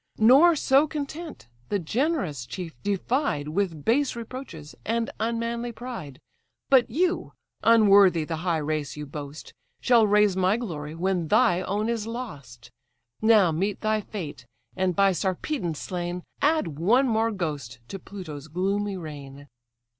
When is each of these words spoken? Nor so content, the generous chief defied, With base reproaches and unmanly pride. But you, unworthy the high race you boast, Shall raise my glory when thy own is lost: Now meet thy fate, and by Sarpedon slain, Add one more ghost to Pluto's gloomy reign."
Nor 0.17 0.55
so 0.55 0.87
content, 0.87 1.47
the 1.69 1.77
generous 1.77 2.47
chief 2.47 2.73
defied, 2.81 3.49
With 3.49 3.85
base 3.85 4.15
reproaches 4.15 4.73
and 4.83 5.11
unmanly 5.19 5.71
pride. 5.71 6.19
But 6.71 6.89
you, 6.89 7.33
unworthy 7.61 8.23
the 8.23 8.37
high 8.37 8.57
race 8.57 8.97
you 8.97 9.05
boast, 9.05 9.53
Shall 9.79 10.07
raise 10.07 10.35
my 10.35 10.57
glory 10.57 10.95
when 10.95 11.27
thy 11.27 11.61
own 11.61 11.87
is 11.87 12.07
lost: 12.07 12.71
Now 13.21 13.51
meet 13.51 13.81
thy 13.81 14.01
fate, 14.01 14.47
and 14.75 14.95
by 14.95 15.11
Sarpedon 15.11 15.75
slain, 15.75 16.23
Add 16.41 16.79
one 16.79 17.07
more 17.07 17.29
ghost 17.29 17.77
to 17.89 17.99
Pluto's 17.99 18.47
gloomy 18.47 18.97
reign." 18.97 19.47